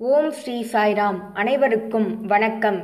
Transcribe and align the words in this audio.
ஓம் 0.00 0.30
ஸ்ரீ 0.36 0.54
சாய்ராம். 0.70 1.18
அனைவருக்கும் 1.40 2.06
வணக்கம். 2.30 2.78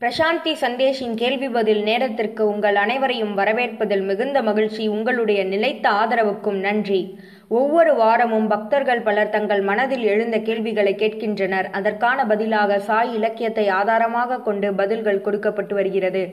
பிரசாந்தி 0.00 0.52
சந்தேஷின் 0.62 1.14
கேள்வி 1.14 1.48
பதில் 1.48 1.80
நேரத்திற்கு 1.82 2.42
உங்கள் 2.50 2.78
அனைவரையும் 2.82 3.32
வரவேற்பதில் 3.38 4.04
மிகுந்த 4.10 4.42
மகிழ்ச்சி 4.48 4.88
உங்களுடைய 4.96 5.44
நிலைத்த 5.44 5.88
ஆதரவுக்கும் 6.00 6.58
நன்றி. 6.66 7.00
ஒவ்வொரு 7.48 7.94
வாரமும் 7.94 8.46
பக்தர்கள் 8.46 9.02
பலர் 9.02 9.32
தங்கள் 9.36 9.62
மனதில் 9.70 10.02
எழுந்த 10.02 10.38
கேள்விகளை 10.38 10.94
கேட்கின்றனர். 10.94 11.70
அதற்கான 11.80 12.26
பதிலாக 12.26 12.78
சாய் 12.78 13.14
இலக்கியத்தை 13.14 13.66
ஆதாரமாக 13.68 14.40
கொண்டு 14.40 14.70
பதில்கள் 14.82 15.24
கொடுக்கப்பட்டு 15.28 15.74
வருகிறது. 15.74 16.24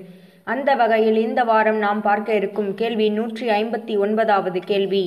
அந்த 0.43 0.75
வகையில் 0.75 1.21
இந்த 1.28 1.43
வாரம் 1.43 1.78
நாம் 1.78 2.02
பார்க்க 2.02 2.34
இருக்கும் 2.34 2.73
கேள்வி 2.84 3.09
நூற்றி 3.09 3.48
ஐம்பத்தி 3.62 3.96
ஒன்பதாவது 3.98 4.59
கேள்வி. 4.59 5.05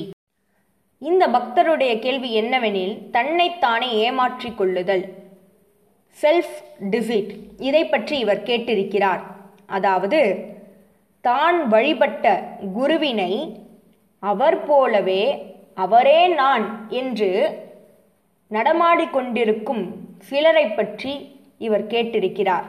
இந்த 1.01 1.23
பக்தருடைய 1.27 1.93
கேள்வி 2.03 2.29
என்னவெனில் 2.41 2.93
தன்னைத்தானே 3.15 3.89
ஏமாற்றிக் 4.05 4.57
கொள்ளுதல். 4.59 5.03
செல்ஃப் 6.17 6.55
டிசிட் 6.91 7.33
இதை 7.67 7.83
பற்றி 7.85 8.15
இவர் 8.23 8.45
கேட்டிருக்கிறார். 8.49 9.23
அதாவது 9.77 10.21
தான் 11.25 11.57
வழிபட்ட 11.73 12.25
குருவினை 12.77 13.33
அவர் 14.23 14.57
போலவே 14.69 15.23
அவரே 15.85 16.21
நான் 16.41 16.65
என்று 17.01 17.29
நடமாடிக்கொண்டிருக்கும் 18.51 19.83
சிலரை 20.29 20.65
பற்றி 20.71 21.13
இவர் 21.57 21.85
கேட்டிருக்கிறார். 21.93 22.67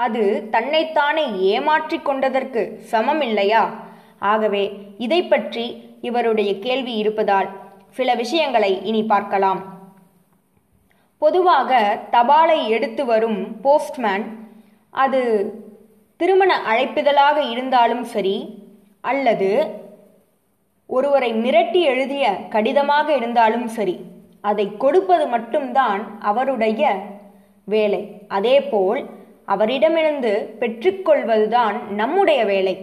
அது 0.00 0.24
தன்னைத்தானே 0.54 1.24
ஏமாற்றிக் 1.52 2.06
கொண்டதற்கு 2.08 2.62
சமம் 2.92 3.22
இல்லையா 3.28 3.62
ஆகவே 4.32 4.64
இதை 5.04 5.22
பற்றி 5.24 5.64
இவருடைய 6.00 6.50
கேள்வி 6.58 6.94
இருப்பதால் 7.02 7.48
சில 7.90 8.14
விஷயங்களை 8.14 8.72
இனி 8.84 9.02
பார்க்கலாம். 9.02 9.60
பொதுவாக 11.22 11.80
தபாலை 12.12 12.58
எடுத்து 12.76 13.02
வரும் 13.04 13.40
போஸ்ட்மேன் 13.60 14.24
அது 14.90 15.20
திருமண 16.20 16.52
அழைப்பிதழாக 16.70 17.38
இருந்தாலும் 17.50 18.04
சரி 18.14 18.36
அல்லது 19.00 19.50
ஒருவரை 20.86 21.30
மிரட்டி 21.34 21.80
எழுதிய 21.92 22.24
கடிதமாக 22.54 23.08
இருந்தாலும் 23.14 23.68
சரி 23.68 23.96
அதை 24.40 24.66
கொடுப்பது 24.76 25.24
மட்டும்தான் 25.26 26.02
அவருடைய 26.20 26.92
வேலை. 27.64 28.02
அதேபோல் 28.28 29.00
அவரிடமிருந்து 29.44 30.32
பெற்றுக்கொள்வதுதான் 30.60 31.76
நம்முடைய 32.00 32.40
வேலை. 32.44 32.74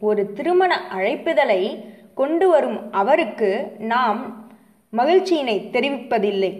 ஒரு 0.00 0.22
திருமண 0.32 0.72
அழைப்பிதழை 0.96 1.62
கொண்டு 2.18 2.46
வரும் 2.48 2.78
அவருக்கு 2.92 3.50
நாம் 3.92 4.20
மகிழ்ச்சியினை 4.92 5.56
தெரிவிப்பதில்லை. 5.72 6.50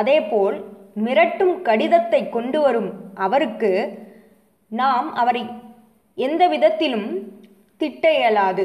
அதேபோல் 0.00 0.56
மிரட்டும் 1.04 1.54
கடிதத்தை 1.62 2.20
கொண்டு 2.28 2.60
வரும் 2.60 2.90
அவருக்கு 3.14 3.72
நாம் 4.70 5.08
அவரை 5.14 5.42
எந்த 6.14 6.42
விதத்திலும் 6.48 7.08
திட்ட 7.76 8.12
இயலாது 8.14 8.64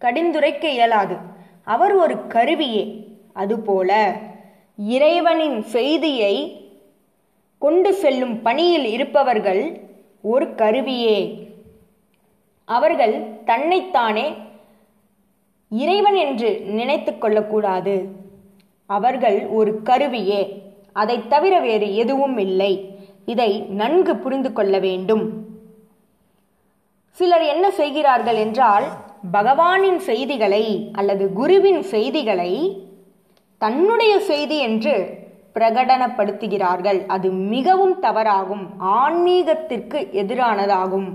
கடிந்துரைக்க 0.00 0.64
இயலாது. 0.64 1.16
அவர் 1.74 1.94
ஒரு 1.94 2.16
கருவியே. 2.26 2.84
அதுபோல 3.32 3.90
இறைவனின் 4.76 5.58
செய்தியை 5.76 6.34
கொண்டு 7.58 7.90
செல்லும் 7.94 8.42
பணியில் 8.42 8.88
இருப்பவர்கள் 8.96 9.62
ஒரு 10.22 10.46
கருவியே. 10.54 11.18
அவர்கள் 12.68 13.14
தன்னைத்தானே 13.44 14.26
இறைவன் 15.72 16.14
என்று 16.14 16.60
நினைத்து 16.60 17.18
கொள்ளக்கூடாது. 17.18 18.08
அவர்கள் 18.86 19.46
ஒரு 19.46 19.82
கருவியே. 19.82 20.42
அதை 20.92 21.28
தவிர 21.28 21.60
வேறு 21.60 21.94
எதுவும் 21.94 22.38
இல்லை. 22.38 22.72
இதை 23.26 23.60
நன்கு 23.60 24.16
புரிந்து 24.16 24.52
கொள்ள 24.52 24.78
வேண்டும். 24.78 25.24
சிலர் 27.10 27.42
என்ன 27.42 27.70
செய்கிறார்கள் 27.70 28.36
என்றால் 28.36 28.84
பகவானின் 29.32 29.96
செய்திகளை 29.96 30.90
அல்லது 30.92 31.32
குருவின் 31.32 31.82
செய்திகளை 31.82 32.52
தன்னுடைய 33.58 34.20
செய்தி 34.20 34.58
என்று 34.58 34.94
பிரகடனப்படுத்துகிறார்கள். 35.54 37.06
அது 37.06 37.30
மிகவும் 37.30 38.02
தவறாகும். 38.02 38.64
ஆன்மீகத்திற்கு 38.78 39.98
எதிரானதாகும். 40.22 41.08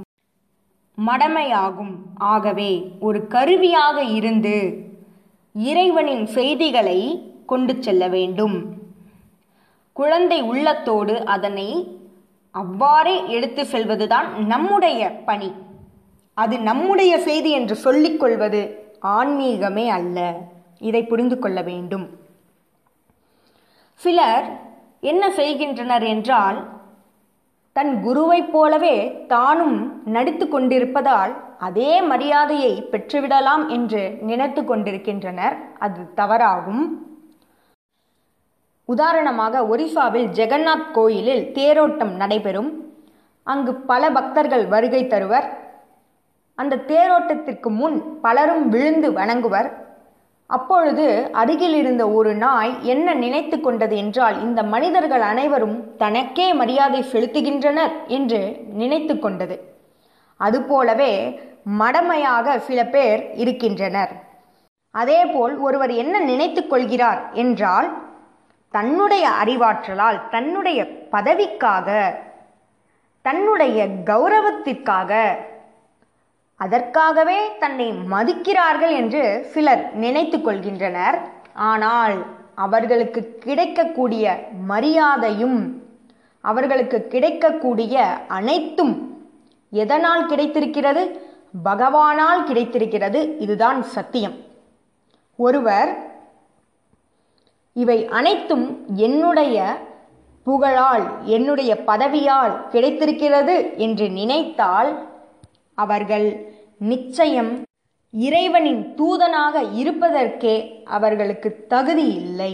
மடமையாகும். 1.05 1.95
ஆகவே 2.15 2.91
ஒரு 2.99 3.27
கருவியாக 3.27 4.03
இருந்து 4.03 4.85
இறைவனின் 5.53 6.25
செய்திகளை 6.25 7.31
கொண்டு 7.45 7.83
செல்ல 7.83 8.07
வேண்டும். 8.07 8.75
குழந்தை 9.93 10.41
உள்ளத்தோடு 10.41 11.25
அதனை 11.25 11.99
அவ்வாறே 12.51 13.29
எடுத்து 13.29 13.63
செல்வதுதான் 13.63 14.27
நம்முடைய 14.45 15.09
பணி. 15.25 15.51
அது 16.33 16.59
நம்முடைய 16.59 17.19
செய்தி 17.19 17.51
என்று 17.51 17.75
சொல்லிக்கொள்வது 17.75 18.61
ஆன்மீகமே 19.01 19.87
அல்ல. 19.87 20.37
இதை 20.79 21.03
புரிந்து 21.03 21.39
கொள்ள 21.39 21.61
வேண்டும். 21.61 22.19
சிலர் 23.93 24.59
என்ன 25.01 25.31
செய்கின்றனர் 25.31 26.03
என்றால் 26.03 26.76
தன் 27.77 28.03
குருவைப் 28.05 28.51
போலவே 28.51 29.25
தானும் 29.27 30.01
நடித்து 30.05 30.47
கொண்டிருப்பதால் 30.47 31.33
அதே 31.59 32.01
மரியாதையை 32.01 32.87
பெற்றுவிடலாம் 32.91 33.67
என்று 33.67 34.17
நினைத்து 34.21 34.65
கொண்டிருக்கின்றனர். 34.65 35.57
அது 35.79 36.01
தவறாகும். 36.15 36.83
உதாரணமாக 38.85 39.61
ஒரிசாவில் 39.61 40.31
ஜெகநாத் 40.39 40.91
கோயிலில் 40.91 41.53
தேரோட்டம் 41.53 42.15
நடைபெறும். 42.15 42.93
அங்கு 43.43 43.75
பல 43.75 44.09
பக்தர்கள் 44.09 44.67
வருகை 44.67 45.07
தருவர். 45.07 45.47
அந்த 46.55 46.75
தேரோட்டத்திற்கு 46.75 47.69
முன் 47.69 48.19
பலரும் 48.21 48.69
விழுந்து 48.69 49.11
வணங்குவர். 49.11 49.71
அப்பொழுது 50.49 51.05
அருகில் 51.31 51.73
இருந்த 51.73 52.03
ஒரு 52.09 52.31
நாய் 52.35 52.73
என்ன 52.83 53.13
நினைத்து 53.13 53.57
கொண்டது 53.59 53.95
என்றால் 53.97 54.41
இந்த 54.41 54.63
மனிதர்கள் 54.63 55.21
அனைவரும் 55.21 55.77
தனக்கே 55.97 56.53
மரியாதை 56.53 57.01
செலுத்துகின்றனர் 57.11 57.93
என்று 58.07 58.39
நினைத்து 58.73 59.15
கொண்டது. 59.19 59.57
அதுபோலவே 60.39 61.13
மடமையாக 61.79 62.57
சில 62.57 62.79
பேர் 62.85 63.21
இருக்கின்றனர். 63.35 64.13
அதேபோல் 64.95 65.55
ஒருவர் 65.57 65.93
என்ன 65.93 66.19
நினைத்து 66.19 66.61
கொள்கிறார் 66.67 67.21
என்றால் 67.33 67.89
தன்னுடைய 68.73 69.25
அறிவாற்றலால் 69.43 70.29
தன்னுடைய 70.29 70.79
பதவிக்காக 71.11 71.89
தன்னுடைய 73.25 73.87
கௌரவத்திற்காக 74.05 75.11
அதற்காகவே 76.59 77.39
தன்னை 77.59 77.87
மதிக்கிறார்கள் 78.11 78.93
என்று 79.01 79.23
சிலர் 79.53 79.83
நினைத்து 79.93 80.37
கொள்கின்றனர். 80.37 81.17
ஆனால் 81.53 82.15
அவர்களுக்கு 82.55 83.21
கிடைக்கக்கூடிய 83.39 84.25
மரியாதையும் 84.67 85.59
அவர்களுக்கு 86.41 87.07
கிடைக்கக்கூடிய 87.07 87.95
அனைத்தும் 88.27 88.95
எதனால் 89.69 90.25
கிடைத்திருக்கிறது? 90.25 91.03
பகவானால் 91.63 92.43
கிடைத்திருக்கிறது. 92.43 93.19
இதுதான் 93.37 93.83
சத்தியம். 93.83 94.35
ஒருவர் 95.35 95.91
இவை 97.73 98.07
அனைத்தும் 98.07 98.65
என்னுடைய 98.95 99.57
புகழால் 100.43 101.05
என்னுடைய 101.25 101.71
பதவியால் 101.85 102.53
கிடைத்திருக்கிறது 102.69 103.55
என்று 103.77 104.05
நினைத்தால் 104.09 104.91
அவர்கள் 105.83 106.27
நிச்சயம் 106.91 107.51
இறைவனின் 108.13 108.83
தூதனாக 108.99 109.55
இருப்பதற்கே 109.81 110.55
அவர்களுக்கு 110.97 111.49
தகுதி 111.73 112.07
இல்லை. 112.21 112.51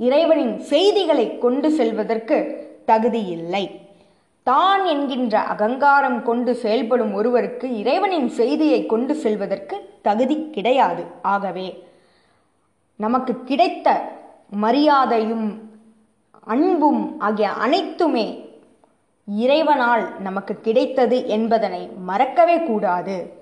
இறைவனின் 0.00 0.54
செய்திகளை 0.70 1.26
கொண்டு 1.38 1.68
செல்வதற்கு 1.78 2.36
தகுதி 2.90 3.22
இல்லை. 3.36 3.64
தான் 4.46 4.82
என்கின்ற 4.84 5.36
அகங்காரம் 5.52 6.18
கொண்டு 6.22 6.52
செயல்படும் 6.62 7.12
ஒருவருக்கு 7.14 7.66
இறைவனின் 7.82 8.28
செய்தியை 8.40 8.80
கொண்டு 8.86 9.14
செல்வதற்கு 9.24 9.76
தகுதி 10.02 10.36
கிடையாது. 10.56 11.04
ஆகவே 11.34 11.68
நமக்கு 13.04 13.32
கிடைத்த 13.50 13.88
மரியாதையும் 14.64 15.48
அன்பும் 16.54 17.02
ஆகிய 17.28 17.48
அனைத்துமே 17.64 18.26
இறைவனால் 19.26 20.20
நமக்கு 20.20 20.60
கிடைத்தது 20.60 21.26
என்பதனை 21.26 21.88
மறக்கவே 21.88 22.62
கூடாது. 22.62 23.32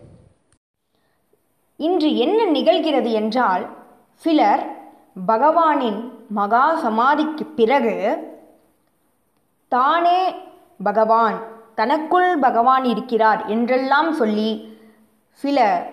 இன்று 1.76 2.16
என்ன 2.16 2.44
நிகழ்கிறது 2.44 3.12
என்றால் 3.12 3.66
சிலர் 4.14 4.76
பகவானின் 5.26 6.12
மகா 6.28 6.74
சமாதிக்கு 6.74 7.46
பிறகு 7.46 7.96
தானே 9.68 10.34
பகவான் 10.82 11.42
தனக்குள் 11.74 12.38
பகவான் 12.38 12.84
இருக்கிறார் 12.84 13.46
என்றெல்லாம் 13.46 14.12
சொல்லி 14.12 14.78
சில 15.30 15.86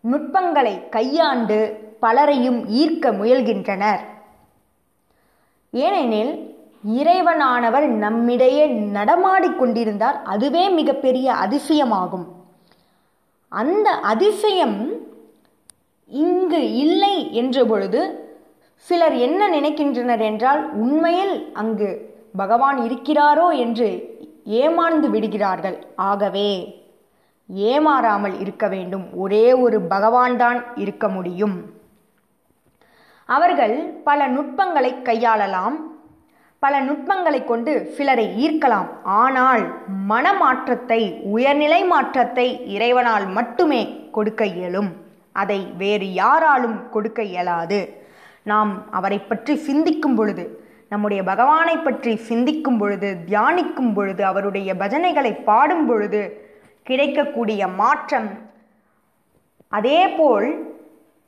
நுட்பங்களை 0.00 0.88
கையாண்டு 0.88 1.58
பலரையும் 2.00 2.68
ஈர்க்க 2.68 3.12
முயல்கின்றனர். 3.12 4.00
ஏனெனில் 5.70 6.51
இறைவனானவர் 6.86 7.86
நம்மிடையே 7.86 8.68
நடமாடிக்கொண்டிருந்தார் 8.68 10.22
அதுவே 10.22 10.68
மிகப்பெரிய 10.68 11.32
அதிசயமாகும். 11.32 12.26
அந்த 13.48 13.90
அதிசயம் 13.90 14.90
இங்கு 16.06 16.72
இல்லை 16.72 17.32
என்ற 17.32 17.64
பொழுது 17.64 18.30
சிலர் 18.74 19.14
என்ன 19.14 19.48
நினைக்கின்றனர் 19.48 20.20
என்றால் 20.20 20.72
உண்மையில் 20.72 21.52
அங்கு 21.52 22.10
பகவான் 22.36 22.78
இருக்கிறாரோ 22.78 23.56
என்று 23.56 24.18
ஏமாந்து 24.44 25.10
விடுகிறார்கள். 25.10 25.86
ஆகவே 25.96 26.80
ஏமாறாமல் 27.56 28.40
இருக்க 28.40 28.68
வேண்டும். 28.68 29.16
ஒரே 29.16 29.52
ஒரு 29.52 29.80
பகவான்தான் 29.80 30.62
இருக்க 30.74 31.08
முடியும். 31.08 31.74
அவர்கள் 33.24 34.00
பல 34.04 34.26
நுட்பங்களை 34.26 34.94
கையாளலாம். 34.94 35.76
பல 36.62 36.74
நுட்பங்களை 36.86 37.40
கொண்டு 37.44 37.72
சிலரை 37.96 38.26
ஈர்க்கலாம். 38.44 38.88
ஆனால் 39.20 39.62
மனமாற்றத்தை 40.10 41.00
உயர்நிலை 41.34 41.80
மாற்றத்தை 41.92 42.46
இறைவனால் 42.74 43.26
மட்டுமே 43.36 43.82
கொடுக்க 44.16 44.42
இயலும். 44.56 44.90
அதை 45.42 45.60
வேறு 45.80 46.06
யாராலும் 46.22 46.76
கொடுக்க 46.94 47.22
இயலாது. 47.32 47.80
நாம் 48.50 48.72
அவரை 48.98 49.18
பற்றி 49.30 49.54
சிந்திக்கும் 49.68 50.16
பொழுது 50.18 50.44
நம்முடைய 50.92 51.20
பகவானை 51.30 51.74
பற்றி 51.78 52.12
சிந்திக்கும் 52.28 52.78
பொழுது 52.80 53.10
தியானிக்கும் 53.28 53.92
பொழுது 53.96 54.22
அவருடைய 54.30 54.70
பஜனைகளை 54.82 55.32
பாடும் 55.48 55.86
பொழுது 55.90 56.20
கிடைக்கக்கூடிய 56.88 57.68
மாற்றம் 57.80 58.28
அதேபோல் 59.78 60.48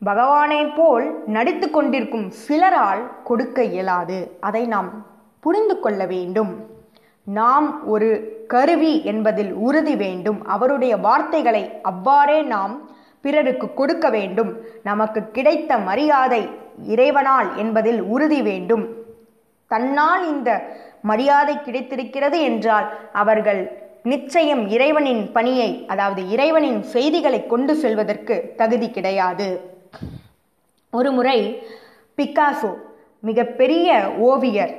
பகவானை 0.03 0.63
போல் 0.79 1.07
நடித்து 1.37 1.67
கொண்டிருக்கும் 1.71 2.29
சிலரால் 2.45 3.03
கொடுக்க 3.29 3.59
இயலாது. 3.75 4.19
அதை 4.49 4.63
நாம் 4.75 4.91
புரிந்து 5.45 5.75
கொள்ள 5.81 6.01
வேண்டும். 6.15 6.53
நாம் 7.27 7.69
ஒரு 7.93 8.09
கருவி 8.53 8.95
என்பதில் 9.13 9.53
உறுதி 9.67 9.95
வேண்டும். 10.03 10.41
அவருடைய 10.55 10.95
வார்த்தைகளை 11.07 11.63
அவ்வாறே 11.91 12.39
நாம் 12.55 12.75
பிறருக்கு 13.25 13.67
கொடுக்க 13.81 14.07
வேண்டும். 14.17 14.51
நமக்கு 14.89 15.21
கிடைத்த 15.37 15.79
மரியாதை 15.89 16.43
இறைவனால் 16.95 17.49
என்பதில் 17.63 18.01
உறுதி 18.15 18.41
வேண்டும். 18.51 18.85
தன்னால் 19.71 20.25
இந்த 20.35 20.51
மரியாதை 21.11 21.55
கிடைத்திருக்கிறது 21.61 22.39
என்றால் 22.51 22.87
அவர்கள் 23.23 23.63
நிச்சயம் 24.13 24.63
இறைவனின் 24.75 25.23
பணியை 25.37 25.71
அதாவது 25.93 26.23
இறைவனின் 26.35 26.81
செய்திகளை 26.95 27.41
கொண்டு 27.53 27.75
செல்வதற்கு 27.83 28.35
தகுதி 28.61 28.89
கிடையாது. 28.97 29.49
ஒருமுறை 30.93 31.39
பிக்காசோ 32.19 32.73
மிகப்பெரிய 33.23 33.89
ஓவியர் 34.31 34.75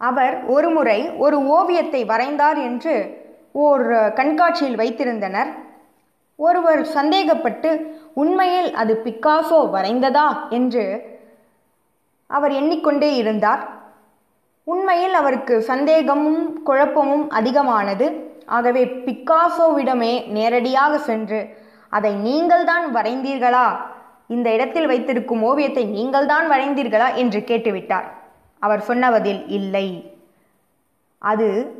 அவர் 0.00 0.44
ஒரு 0.44 0.70
முறை 0.70 1.10
ஒரு 1.10 1.46
ஓவியத்தை 1.46 2.04
வரைந்தார் 2.04 2.62
என்று 2.62 3.26
ஓர் 3.52 4.12
கண்காட்சியில் 4.12 4.78
வைத்திருந்தனர். 4.78 5.46
ஒருவர் 6.36 6.82
சந்தேகப்பட்டு 6.82 7.96
உண்மையில் 8.14 8.74
அது 8.74 9.00
பிக்காசோ 9.04 9.58
வரைந்ததா? 9.72 10.50
என்று 10.50 10.84
அவர் 12.26 12.52
எண்ணிக்கொண்டே 12.52 13.14
இருந்தார். 13.14 13.68
உண்மையில் 14.64 15.14
அவருக்கு 15.14 15.62
சந்தேகமும் 15.62 16.62
குழப்பமும் 16.62 17.30
அதிகமானது. 17.30 18.06
ஆகவே 18.46 18.84
பிக்காசோவிடமே 18.84 20.26
நேரடியாக 20.26 20.98
சென்று 20.98 21.56
அதை 21.88 22.14
நீங்கள்தான் 22.14 22.94
வரைந்தீர்களா? 22.94 23.66
இந்த 24.28 24.50
இடத்தில் 24.50 24.86
வைத்திருக்கும் 24.86 25.42
ஓவியத்தை 25.42 25.84
நீங்கள்தான் 25.84 26.50
வரைந்தீர்களா? 26.50 27.14
என்று 27.14 27.40
கேட்டுவிட்டார். 27.40 28.17
அவர் 28.58 28.80
சொன்ன 28.80 29.10
பதில் 29.10 29.48
இல்லை. 29.48 30.16
அது 31.18 31.74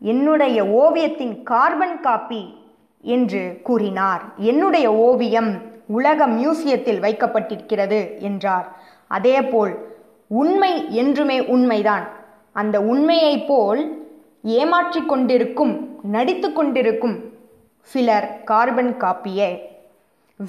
என்னுடைய 0.00 0.64
ஓவியத்தின் 0.64 1.42
கார்பன் 1.42 2.00
காப்பி 2.00 2.56
என்று 3.02 3.60
கூறினார். 3.62 4.22
என்னுடைய 4.36 4.94
ஓவியம் 4.94 5.62
உலக 5.86 6.26
மியூசியத்தில் 6.26 7.00
வைக்கப்பட்டிருக்கிறது 7.00 8.18
என்றார். 8.18 8.76
அதேபோல் 9.06 9.96
உண்மை 10.26 10.94
என்றுமே 10.94 11.46
உண்மைதான். 11.46 12.08
அந்த 12.52 12.80
உண்மையைப் 12.80 13.46
போல் 13.46 14.12
ஏமாற்றிக் 14.42 15.08
கொண்டிருக்கும் 15.08 16.00
நடித்து 16.02 16.52
கொண்டிருக்கும் 16.52 17.32
சிலர் 17.80 18.44
கார்பன் 18.44 18.94
காப்பியே 18.98 19.58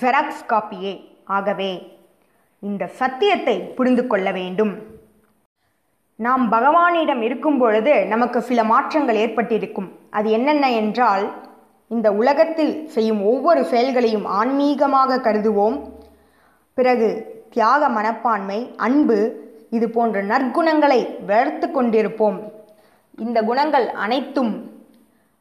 ஜெராக்ஸ் 0.02 0.46
காப்பியே. 0.48 0.94
ஆகவே 1.26 1.98
இந்த 2.60 2.88
சத்தியத்தை 2.88 3.60
புரிந்து 3.60 4.08
கொள்ள 4.08 4.32
வேண்டும். 4.32 4.95
நாம் 6.20 6.52
பகவானிடம் 6.52 7.22
இருக்கும் 7.22 7.58
பொழுது 7.58 8.06
நமக்கு 8.06 8.42
சில 8.42 8.64
மாற்றங்கள் 8.64 9.16
ஏற்பட்டிருக்கும். 9.16 9.92
அது 10.10 10.30
என்னென்ன 10.30 10.72
என்றால் 10.72 11.26
இந்த 11.88 12.12
உலகத்தில் 12.12 12.88
செய்யும் 12.88 13.24
ஒவ்வொரு 13.24 13.66
செயல்களையும் 13.66 14.26
ஆன்மீகமாக 14.26 15.18
கருதுவோம். 15.18 15.78
பிறகு 16.74 17.10
தியாக 17.50 17.90
மனப்பான்மை 17.90 18.60
அன்பு 18.78 19.18
இது 19.70 19.90
போன்ற 19.90 20.24
நற்குணங்களை 20.24 21.26
வளர்த்து 21.26 21.68
கொண்டிருப்போம். 21.68 22.38
இந்த 23.18 23.42
குணங்கள் 23.42 23.90
அனைத்தும் 23.90 24.54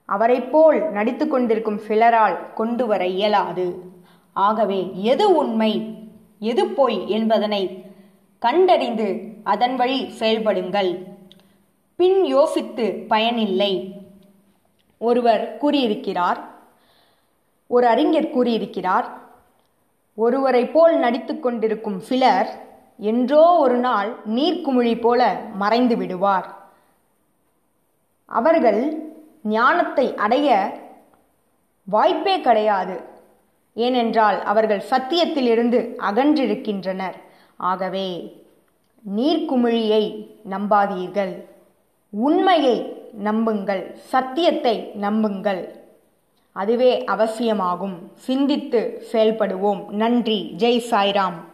அவரைப் 0.04 0.52
போல் 0.52 0.90
நடித்து 0.90 1.28
கொண்டிருக்கும் 1.28 1.78
சிலரால் 1.78 2.52
கொண்டு 2.54 2.86
வர 2.86 3.06
இயலாது. 3.06 3.66
ஆகவே 4.32 4.90
எது 5.12 5.36
உண்மை 5.36 5.72
எது 6.38 6.66
பொய் 6.66 7.08
என்பதனை 7.08 7.62
கண்டறிந்து 8.38 9.08
அதன் 9.44 9.76
வழி 9.76 10.12
செயல்படுங்கள். 10.18 11.04
பின் 11.96 12.24
யோசித்து 12.24 13.04
பயனில்லை. 13.08 14.02
ஒருவர் 14.98 15.58
கூறியிருக்கிறார். 15.58 16.40
ஒரு 17.66 17.86
அறிஞர் 17.86 18.30
கூறியிருக்கிறார். 18.30 19.08
ஒருவரை 20.14 20.66
போல் 20.66 20.98
நடித்து 20.98 21.40
கொண்டிருக்கும் 21.40 22.00
சிலர் 22.00 22.48
என்றோ 22.98 23.56
ஒரு 23.56 23.76
நாள் 23.76 24.16
நீர்க்குமிழி 24.34 25.00
போல 25.00 25.40
மறைந்து 25.54 25.96
விடுவார். 25.96 26.54
அவர்கள் 28.24 29.12
ஞானத்தை 29.42 30.14
அடைய 30.14 30.78
வாய்ப்பே 31.84 32.40
கிடையாது. 32.40 33.00
ஏனென்றால் 33.74 34.42
அவர்கள் 34.42 34.84
சத்தியத்திலிருந்து 34.90 35.80
அகன்றிருக்கின்றனர். 35.98 37.18
ஆகவே 37.56 38.42
நீர்க்குமிழியை 39.16 40.26
நம்பாதீர்கள். 40.50 41.44
உண்மையை 42.10 43.02
நம்புங்கள். 43.12 43.94
சத்தியத்தை 43.94 44.90
நம்புங்கள். 44.94 45.82
அதுவே 46.52 47.04
அவசியமாகும். 47.04 48.12
சிந்தித்து 48.14 49.06
செயல்படுவோம். 49.12 49.88
நன்றி. 49.88 50.54
ஜெய் 50.58 50.84
சாய்ராம். 50.90 51.53